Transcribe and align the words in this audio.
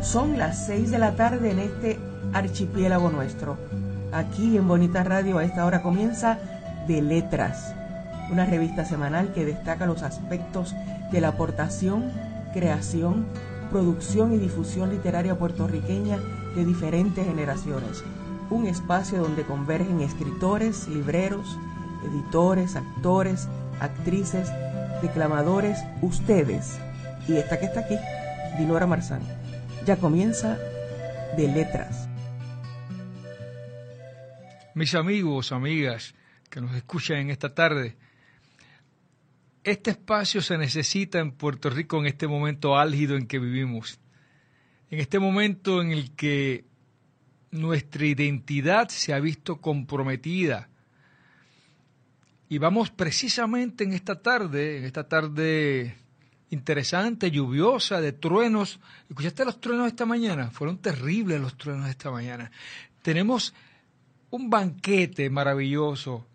Son 0.00 0.38
las 0.38 0.64
seis 0.66 0.90
de 0.92 0.98
la 0.98 1.16
tarde 1.16 1.50
en 1.50 1.58
este 1.58 1.98
archipiélago 2.32 3.10
nuestro. 3.10 3.58
Aquí 4.12 4.56
en 4.56 4.68
Bonita 4.68 5.02
Radio 5.02 5.38
a 5.38 5.44
esta 5.44 5.66
hora 5.66 5.82
comienza 5.82 6.38
De 6.86 7.02
Letras, 7.02 7.74
una 8.30 8.46
revista 8.46 8.84
semanal 8.84 9.32
que 9.32 9.44
destaca 9.44 9.86
los 9.86 10.02
aspectos 10.02 10.74
de 11.10 11.20
la 11.20 11.28
aportación, 11.28 12.12
creación, 12.54 13.26
producción 13.72 14.32
y 14.32 14.38
difusión 14.38 14.90
literaria 14.90 15.36
puertorriqueña 15.36 16.18
de 16.54 16.64
diferentes 16.64 17.26
generaciones. 17.26 18.04
Un 18.50 18.66
espacio 18.66 19.20
donde 19.20 19.42
convergen 19.42 20.00
escritores, 20.00 20.86
libreros, 20.86 21.58
editores, 22.06 22.76
actores, 22.76 23.48
actrices, 23.80 24.48
declamadores, 25.02 25.78
ustedes 26.02 26.78
y 27.26 27.34
esta 27.34 27.58
que 27.58 27.66
está 27.66 27.80
aquí, 27.80 27.96
Dinora 28.58 28.86
Marzán. 28.86 29.37
Ya 29.84 29.96
comienza 29.96 30.58
de 31.36 31.48
letras. 31.48 32.08
Mis 34.74 34.94
amigos, 34.94 35.52
amigas 35.52 36.14
que 36.50 36.60
nos 36.60 36.74
escuchan 36.74 37.18
en 37.18 37.30
esta 37.30 37.54
tarde, 37.54 37.96
este 39.64 39.90
espacio 39.90 40.40
se 40.40 40.58
necesita 40.58 41.18
en 41.18 41.32
Puerto 41.32 41.70
Rico 41.70 41.98
en 41.98 42.06
este 42.06 42.26
momento 42.26 42.76
álgido 42.76 43.16
en 43.16 43.26
que 43.26 43.38
vivimos, 43.38 43.98
en 44.90 45.00
este 45.00 45.18
momento 45.18 45.80
en 45.82 45.92
el 45.92 46.14
que 46.14 46.64
nuestra 47.50 48.06
identidad 48.06 48.88
se 48.88 49.12
ha 49.12 49.20
visto 49.20 49.60
comprometida. 49.60 50.68
Y 52.48 52.58
vamos 52.58 52.90
precisamente 52.90 53.84
en 53.84 53.92
esta 53.92 54.22
tarde, 54.22 54.78
en 54.78 54.84
esta 54.84 55.08
tarde 55.08 55.96
interesante, 56.50 57.30
lluviosa, 57.30 58.00
de 58.00 58.12
truenos. 58.12 58.80
¿Escuchaste 59.08 59.44
los 59.44 59.60
truenos 59.60 59.88
esta 59.88 60.06
mañana? 60.06 60.50
Fueron 60.50 60.78
terribles 60.78 61.40
los 61.40 61.56
truenos 61.56 61.88
esta 61.88 62.10
mañana. 62.10 62.50
Tenemos 63.02 63.54
un 64.30 64.50
banquete 64.50 65.30
maravilloso. 65.30 66.26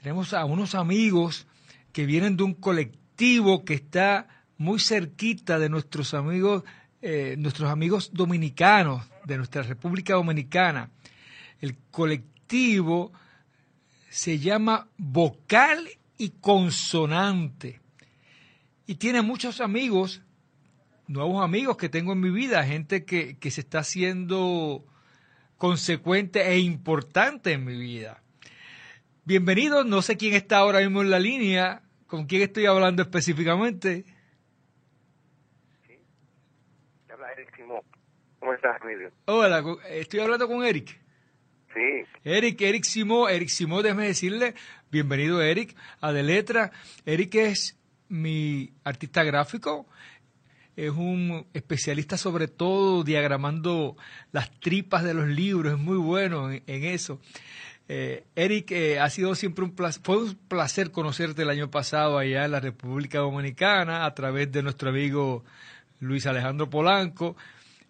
Tenemos 0.00 0.32
a 0.32 0.44
unos 0.44 0.74
amigos 0.74 1.46
que 1.92 2.06
vienen 2.06 2.36
de 2.36 2.44
un 2.44 2.54
colectivo 2.54 3.64
que 3.64 3.74
está 3.74 4.28
muy 4.56 4.78
cerquita 4.80 5.58
de 5.58 5.68
nuestros 5.68 6.14
amigos, 6.14 6.64
eh, 7.02 7.36
nuestros 7.38 7.70
amigos 7.70 8.10
dominicanos, 8.12 9.04
de 9.24 9.36
nuestra 9.36 9.62
República 9.62 10.14
Dominicana. 10.14 10.90
El 11.60 11.76
colectivo 11.90 13.12
se 14.08 14.38
llama 14.38 14.88
Vocal 14.96 15.88
y 16.16 16.30
Consonante. 16.40 17.80
Y 18.88 18.94
tiene 18.94 19.20
muchos 19.20 19.60
amigos, 19.60 20.22
nuevos 21.08 21.44
amigos 21.44 21.76
que 21.76 21.90
tengo 21.90 22.14
en 22.14 22.20
mi 22.20 22.30
vida, 22.30 22.64
gente 22.64 23.04
que, 23.04 23.38
que 23.38 23.50
se 23.50 23.60
está 23.60 23.80
haciendo 23.80 24.82
consecuente 25.58 26.48
e 26.48 26.58
importante 26.60 27.52
en 27.52 27.66
mi 27.66 27.76
vida. 27.76 28.22
Bienvenidos, 29.26 29.84
no 29.84 30.00
sé 30.00 30.16
quién 30.16 30.32
está 30.32 30.56
ahora 30.56 30.80
mismo 30.80 31.02
en 31.02 31.10
la 31.10 31.20
línea, 31.20 31.82
con 32.06 32.24
quién 32.24 32.40
estoy 32.40 32.64
hablando 32.64 33.02
específicamente. 33.02 34.06
Sí, 35.86 35.98
habla 37.12 37.30
Eric 37.32 37.54
Simón. 37.54 37.82
¿Cómo 38.38 38.54
estás, 38.54 38.80
Emilio? 38.82 39.12
Hola, 39.26 39.62
estoy 39.90 40.20
hablando 40.20 40.48
con 40.48 40.64
Eric. 40.64 40.98
Sí. 41.74 42.06
Eric, 42.24 42.58
Eric 42.62 42.84
Simón, 42.84 43.30
Eric 43.30 43.50
Simón, 43.50 43.82
déjeme 43.82 44.06
decirle, 44.06 44.54
bienvenido 44.90 45.42
Eric 45.42 45.76
a 46.00 46.10
De 46.10 46.22
Letra. 46.22 46.72
Eric 47.04 47.34
es 47.34 47.77
mi 48.08 48.72
artista 48.84 49.22
gráfico, 49.22 49.86
es 50.78 50.90
un 50.90 51.44
especialista 51.54 52.16
sobre 52.16 52.46
todo 52.46 53.02
diagramando 53.02 53.96
las 54.30 54.48
tripas 54.60 55.02
de 55.02 55.12
los 55.12 55.26
libros, 55.26 55.72
es 55.72 55.78
muy 55.78 55.96
bueno 55.96 56.52
en, 56.52 56.62
eso. 56.66 57.20
Eh, 57.88 58.24
Eric, 58.36 58.70
eh, 58.70 59.00
ha 59.00 59.10
sido 59.10 59.34
siempre 59.34 59.64
un 59.64 59.72
placer, 59.74 60.02
fue 60.04 60.22
un 60.22 60.34
placer 60.34 60.92
conocerte 60.92 61.42
el 61.42 61.50
año 61.50 61.68
pasado 61.68 62.16
allá 62.16 62.44
en 62.44 62.52
la 62.52 62.60
República 62.60 63.18
Dominicana 63.18 64.04
a 64.04 64.14
través 64.14 64.52
de 64.52 64.62
nuestro 64.62 64.90
amigo 64.90 65.42
Luis 65.98 66.26
Alejandro 66.26 66.70
Polanco. 66.70 67.36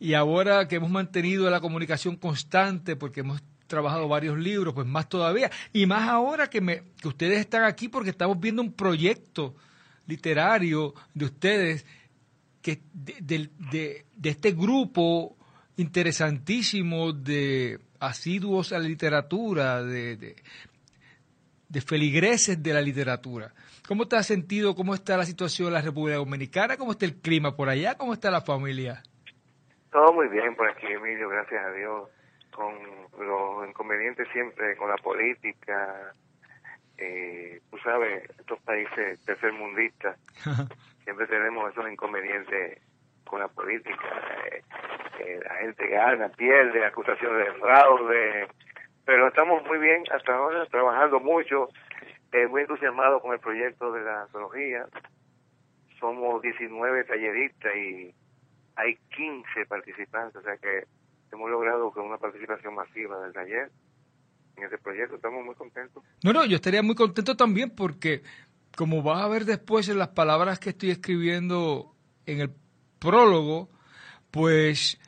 Y 0.00 0.14
ahora 0.14 0.66
que 0.66 0.76
hemos 0.76 0.90
mantenido 0.90 1.48
la 1.50 1.60
comunicación 1.60 2.16
constante 2.16 2.96
porque 2.96 3.20
hemos 3.20 3.44
trabajado 3.68 4.08
varios 4.08 4.36
libros, 4.36 4.74
pues 4.74 4.88
más 4.88 5.08
todavía. 5.08 5.52
Y 5.72 5.86
más 5.86 6.08
ahora 6.08 6.50
que, 6.50 6.60
me, 6.60 6.82
que 7.00 7.06
ustedes 7.06 7.38
están 7.38 7.62
aquí 7.62 7.88
porque 7.88 8.10
estamos 8.10 8.40
viendo 8.40 8.60
un 8.60 8.72
proyecto 8.72 9.54
literario 10.06 10.94
de 11.14 11.24
ustedes, 11.24 11.86
que 12.62 12.80
de, 12.92 13.50
de, 13.70 14.04
este 14.22 14.52
grupo 14.52 15.36
interesantísimo 15.76 17.12
de 17.12 17.80
asiduos 17.98 18.72
a 18.72 18.78
la 18.78 18.86
literatura, 18.86 19.82
de, 19.82 20.16
de, 21.68 21.80
feligreses 21.80 22.62
de 22.62 22.72
la 22.72 22.80
literatura. 22.80 23.52
¿Cómo 23.88 24.06
te 24.06 24.16
has 24.16 24.26
sentido? 24.26 24.74
¿Cómo 24.74 24.94
está 24.94 25.16
la 25.16 25.24
situación 25.24 25.68
en 25.68 25.74
la 25.74 25.80
República 25.80 26.18
Dominicana? 26.18 26.76
¿Cómo 26.76 26.92
está 26.92 27.04
el 27.04 27.16
clima 27.16 27.56
por 27.56 27.68
allá? 27.68 27.96
¿Cómo 27.96 28.12
está 28.12 28.30
la 28.30 28.42
familia? 28.42 29.02
Todo 29.90 30.12
muy 30.12 30.28
bien 30.28 30.54
por 30.54 30.70
aquí, 30.70 30.86
Emilio, 30.86 31.28
gracias 31.28 31.64
a 31.64 31.72
Dios. 31.72 32.08
Con 32.54 32.74
los 33.18 33.68
inconvenientes 33.68 34.28
siempre, 34.32 34.76
con 34.76 34.88
la 34.88 34.96
política, 34.96 36.14
eh, 37.02 37.60
tú 37.70 37.78
sabes, 37.78 38.28
estos 38.38 38.60
países 38.60 39.22
tercermundistas, 39.24 40.18
siempre 41.04 41.26
tenemos 41.26 41.70
esos 41.72 41.90
inconvenientes 41.90 42.80
con 43.24 43.40
la 43.40 43.48
política. 43.48 44.22
Eh, 44.46 44.62
eh, 45.20 45.40
la 45.42 45.54
gente 45.56 45.88
gana, 45.88 46.28
pierde, 46.28 46.84
acusaciones 46.84 47.46
de 47.46 47.60
fraude, 47.60 48.48
pero 49.04 49.28
estamos 49.28 49.64
muy 49.66 49.78
bien 49.78 50.04
hasta 50.12 50.34
ahora, 50.34 50.66
trabajando 50.66 51.18
mucho, 51.20 51.68
eh, 52.32 52.46
muy 52.46 52.62
entusiasmados 52.62 53.20
con 53.22 53.32
el 53.32 53.40
proyecto 53.40 53.92
de 53.92 54.02
la 54.02 54.22
antología. 54.22 54.86
Somos 55.98 56.42
19 56.42 57.04
talleristas 57.04 57.74
y 57.76 58.14
hay 58.76 58.96
15 59.16 59.66
participantes, 59.66 60.36
o 60.36 60.42
sea 60.42 60.56
que 60.56 60.84
hemos 61.32 61.50
logrado 61.50 61.90
con 61.90 62.06
una 62.06 62.18
participación 62.18 62.74
masiva 62.74 63.18
del 63.20 63.32
taller 63.32 63.70
en 64.56 64.64
este 64.64 64.78
proyecto. 64.78 65.16
Estamos 65.16 65.44
muy 65.44 65.54
contentos. 65.54 66.02
No, 66.22 66.32
no, 66.32 66.44
yo 66.44 66.56
estaría 66.56 66.82
muy 66.82 66.94
contento 66.94 67.36
también 67.36 67.70
porque, 67.70 68.22
como 68.76 69.02
vas 69.02 69.22
a 69.22 69.28
ver 69.28 69.44
después 69.44 69.88
en 69.88 69.98
las 69.98 70.08
palabras 70.08 70.58
que 70.58 70.70
estoy 70.70 70.90
escribiendo 70.90 71.94
en 72.26 72.40
el 72.40 72.50
prólogo, 72.98 73.68
pues 74.30 74.98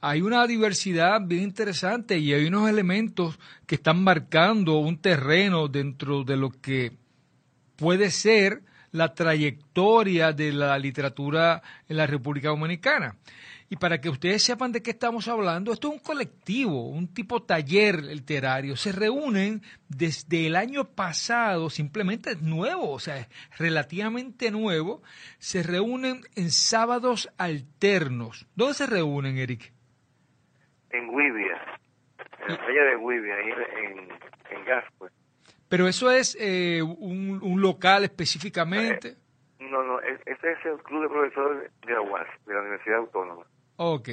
hay 0.00 0.20
una 0.20 0.46
diversidad 0.46 1.20
bien 1.24 1.42
interesante 1.42 2.18
y 2.18 2.32
hay 2.32 2.46
unos 2.46 2.68
elementos 2.68 3.38
que 3.66 3.76
están 3.76 4.02
marcando 4.02 4.78
un 4.78 5.00
terreno 5.00 5.68
dentro 5.68 6.24
de 6.24 6.36
lo 6.36 6.50
que 6.50 6.92
puede 7.76 8.10
ser 8.10 8.62
la 8.92 9.14
trayectoria 9.14 10.32
de 10.32 10.52
la 10.52 10.78
literatura 10.78 11.62
en 11.88 11.96
la 11.96 12.06
República 12.06 12.48
Dominicana. 12.48 13.16
Y 13.68 13.76
para 13.76 14.02
que 14.02 14.10
ustedes 14.10 14.42
sepan 14.42 14.70
de 14.70 14.82
qué 14.82 14.90
estamos 14.90 15.28
hablando, 15.28 15.72
esto 15.72 15.88
es 15.88 15.94
un 15.94 16.00
colectivo, 16.00 16.88
un 16.88 17.14
tipo 17.14 17.42
taller 17.42 18.04
literario. 18.04 18.76
Se 18.76 18.92
reúnen 18.92 19.62
desde 19.88 20.46
el 20.46 20.56
año 20.56 20.84
pasado, 20.84 21.70
simplemente 21.70 22.32
es 22.32 22.42
nuevo, 22.42 22.90
o 22.90 22.98
sea, 22.98 23.16
es 23.16 23.28
relativamente 23.56 24.50
nuevo. 24.50 25.02
Se 25.38 25.62
reúnen 25.62 26.20
en 26.36 26.50
sábados 26.50 27.30
alternos. 27.38 28.46
¿Dónde 28.54 28.74
se 28.74 28.86
reúnen, 28.86 29.38
Eric? 29.38 29.72
En 30.90 31.08
Guivia, 31.08 31.80
en 32.42 32.52
la 32.52 32.58
playa 32.58 32.82
de 32.82 32.96
Guivia, 32.98 33.34
ahí 33.36 33.52
en, 33.84 33.98
en. 34.58 35.21
Pero 35.72 35.88
eso 35.88 36.10
es 36.10 36.36
eh, 36.38 36.82
un, 36.82 37.40
un, 37.42 37.62
local 37.62 38.04
específicamente. 38.04 39.08
Eh, 39.08 39.16
no, 39.70 39.82
no, 39.82 39.98
ese 40.00 40.52
es 40.52 40.66
el 40.66 40.76
Club 40.82 41.04
de 41.04 41.08
Profesores 41.08 41.72
de 41.86 41.94
la 41.94 42.02
UAS, 42.02 42.26
de 42.44 42.52
la 42.52 42.60
Universidad 42.60 42.98
Autónoma. 42.98 43.46
Ok. 43.76 44.08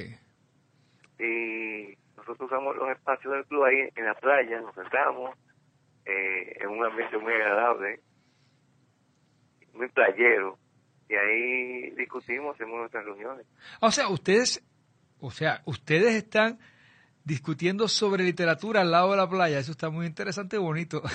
Y 1.20 1.98
nosotros 2.16 2.50
usamos 2.50 2.78
los 2.78 2.90
espacios 2.92 3.34
del 3.34 3.44
club 3.44 3.66
ahí 3.66 3.90
en 3.94 4.06
la 4.06 4.14
playa, 4.14 4.62
nos 4.62 4.74
sentamos 4.74 5.38
eh, 6.06 6.60
en 6.62 6.70
un 6.70 6.86
ambiente 6.86 7.18
muy 7.18 7.34
agradable, 7.34 8.00
muy 9.74 9.90
playero, 9.90 10.58
y 11.10 11.16
ahí 11.16 11.90
discutimos, 11.98 12.56
hacemos 12.56 12.80
nuestras 12.80 13.04
reuniones. 13.04 13.46
O 13.82 13.92
sea, 13.92 14.08
ustedes, 14.08 14.66
o 15.20 15.30
sea, 15.30 15.62
ustedes 15.66 16.16
están 16.16 16.58
discutiendo 17.30 17.88
sobre 17.88 18.24
literatura 18.24 18.82
al 18.82 18.92
lado 18.92 19.12
de 19.12 19.18
la 19.18 19.30
playa. 19.30 19.60
Eso 19.60 19.72
está 19.72 19.90
muy 19.90 20.06
interesante 20.08 20.56
y 20.58 20.60
bonito. 20.60 21.02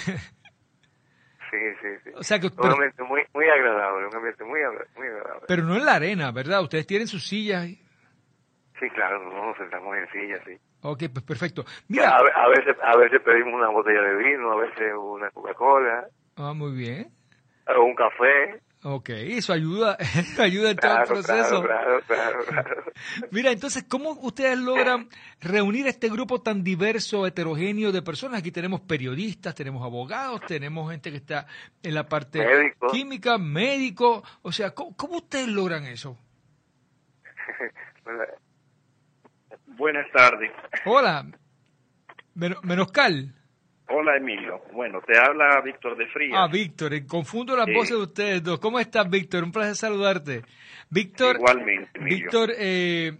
Sí, 1.50 1.58
sí, 1.80 1.88
sí. 2.02 2.10
O 2.16 2.22
sea 2.24 2.40
que, 2.40 2.46
un 2.48 2.56
pero, 2.56 2.72
ambiente 2.74 3.02
muy, 3.04 3.22
muy 3.32 3.46
agradable, 3.48 4.08
un 4.08 4.16
ambiente 4.16 4.42
muy, 4.42 4.58
muy 4.96 5.06
agradable. 5.06 5.44
pero 5.46 5.62
no 5.62 5.76
en 5.76 5.84
la 5.84 5.94
arena, 5.94 6.32
¿verdad? 6.32 6.62
Ustedes 6.62 6.84
tienen 6.84 7.06
sus 7.06 7.24
sillas. 7.28 7.66
Sí, 8.80 8.90
claro, 8.92 9.22
nos 9.32 9.56
sentamos 9.56 9.96
en 9.96 10.10
silla, 10.10 10.42
sí. 10.44 10.56
Ok, 10.82 11.04
pues 11.12 11.24
perfecto. 11.24 11.62
A, 11.62 11.64
Mira. 11.86 12.22
ve- 12.24 12.32
a 12.34 12.48
veces 12.48 12.76
a 12.82 12.96
veces 12.96 13.20
pedimos 13.20 13.54
una 13.54 13.68
botella 13.68 14.00
de 14.02 14.16
vino, 14.16 14.50
a 14.50 14.56
veces 14.56 14.92
una 14.98 15.30
Coca-Cola, 15.30 16.08
Ah, 16.36 16.52
muy 16.54 16.72
bien. 16.72 17.12
o 17.68 17.84
un 17.84 17.94
café. 17.94 18.60
Ok, 18.86 19.08
eso 19.08 19.54
ayuda, 19.54 19.96
ayuda 20.38 20.72
en 20.72 20.76
todo 20.76 20.98
el 20.98 21.04
proceso. 21.04 21.62
claro, 21.62 22.00
claro. 22.06 22.38
Mira, 23.30 23.50
entonces, 23.50 23.84
¿cómo 23.88 24.10
ustedes 24.10 24.58
logran 24.58 25.08
reunir 25.40 25.86
este 25.86 26.10
grupo 26.10 26.42
tan 26.42 26.62
diverso, 26.62 27.26
heterogéneo 27.26 27.92
de 27.92 28.02
personas? 28.02 28.40
Aquí 28.40 28.50
tenemos 28.52 28.82
periodistas, 28.82 29.54
tenemos 29.54 29.82
abogados, 29.82 30.42
tenemos 30.46 30.90
gente 30.90 31.10
que 31.10 31.16
está 31.16 31.46
en 31.82 31.94
la 31.94 32.06
parte 32.06 32.46
química, 32.92 33.38
médico. 33.38 34.22
O 34.42 34.52
sea, 34.52 34.72
¿cómo, 34.74 34.94
cómo 34.96 35.16
ustedes 35.16 35.48
logran 35.48 35.84
eso? 35.86 36.18
Buenas 39.66 40.06
tardes. 40.12 40.50
Hola, 40.84 41.26
Men- 42.34 42.56
Menoscal. 42.62 43.34
Hola 43.88 44.16
Emilio. 44.16 44.62
Bueno, 44.72 45.00
te 45.06 45.16
habla 45.18 45.60
Víctor 45.60 45.96
de 45.96 46.06
Frías. 46.06 46.38
Ah, 46.38 46.48
Víctor, 46.48 46.94
eh, 46.94 47.06
confundo 47.06 47.54
las 47.56 47.66
Sí. 47.66 47.72
voces 47.74 47.90
de 47.90 48.02
ustedes 48.02 48.42
dos. 48.42 48.58
¿Cómo 48.58 48.80
estás, 48.80 49.08
Víctor? 49.10 49.44
Un 49.44 49.52
placer 49.52 49.76
saludarte. 49.76 50.42
Víctor, 50.90 51.36
Igualmente, 51.36 51.90
Emilio. 51.98 52.16
Víctor 52.18 52.52
eh, 52.56 53.18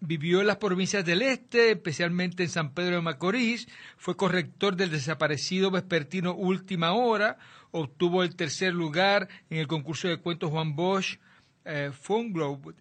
vivió 0.00 0.40
en 0.40 0.46
las 0.46 0.56
provincias 0.56 1.04
del 1.04 1.20
este, 1.22 1.72
especialmente 1.72 2.42
en 2.42 2.48
San 2.48 2.72
Pedro 2.72 2.96
de 2.96 3.02
Macorís. 3.02 3.68
Fue 3.98 4.16
corrector 4.16 4.74
del 4.76 4.90
desaparecido 4.90 5.70
vespertino 5.70 6.34
Última 6.34 6.92
Hora. 6.94 7.36
Obtuvo 7.70 8.22
el 8.22 8.36
tercer 8.36 8.72
lugar 8.72 9.28
en 9.50 9.58
el 9.58 9.66
concurso 9.66 10.08
de 10.08 10.18
cuentos 10.18 10.50
Juan 10.50 10.76
Bosch 10.76 11.18
eh, 11.66 11.90
Phone 11.92 12.32
Globe, 12.32 12.74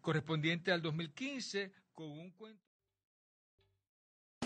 correspondiente 0.00 0.70
al 0.72 0.80
2015, 0.80 1.72
con 1.92 2.10
un 2.10 2.30
cuento. 2.30 2.67